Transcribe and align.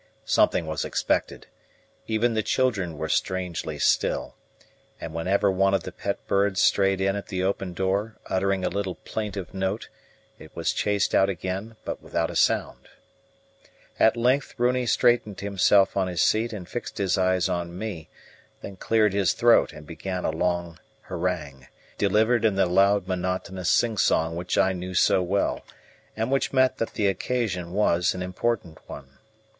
Something 0.25 0.65
was 0.65 0.83
expected; 0.83 1.45
even 2.07 2.33
the 2.33 2.41
children 2.41 2.97
were 2.97 3.07
strangely 3.07 3.77
still, 3.77 4.33
and 4.99 5.13
whenever 5.13 5.51
one 5.51 5.75
of 5.75 5.83
the 5.83 5.91
pet 5.91 6.25
birds 6.25 6.59
strayed 6.59 6.99
in 6.99 7.15
at 7.15 7.27
the 7.27 7.43
open 7.43 7.75
door, 7.75 8.15
uttering 8.25 8.65
a 8.65 8.69
little 8.69 8.95
plaintive 8.95 9.53
note, 9.53 9.89
it 10.39 10.55
was 10.55 10.73
chased 10.73 11.13
out 11.13 11.29
again, 11.29 11.75
but 11.85 12.01
without 12.01 12.31
a 12.31 12.35
sound. 12.35 12.87
At 13.99 14.17
length 14.17 14.55
Runi 14.57 14.87
straightened 14.87 15.41
himself 15.41 15.95
on 15.95 16.07
his 16.07 16.23
seat 16.23 16.51
and 16.51 16.67
fixed 16.67 16.97
his 16.97 17.15
eyes 17.15 17.47
on 17.47 17.77
me; 17.77 18.09
then 18.63 18.77
cleared 18.77 19.13
his 19.13 19.33
throat 19.33 19.71
and 19.71 19.85
began 19.85 20.25
a 20.25 20.31
long 20.31 20.79
harangue, 21.01 21.67
delivered 21.99 22.43
in 22.43 22.55
the 22.55 22.65
loud, 22.65 23.07
monotonous 23.07 23.69
singsong 23.69 24.35
which 24.35 24.57
I 24.57 24.73
knew 24.73 24.95
so 24.95 25.21
well 25.21 25.63
and 26.17 26.31
which 26.31 26.51
meant 26.51 26.77
that 26.79 26.95
the 26.95 27.05
occasion 27.05 27.71
was 27.71 28.15
an 28.15 28.23
important 28.23 28.79
one. 28.89 29.19